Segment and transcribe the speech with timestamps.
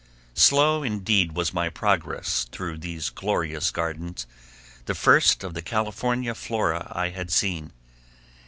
[0.33, 4.25] Slow indeed was my progress through these glorious gardens,
[4.85, 7.71] the first of the California flora I had seen.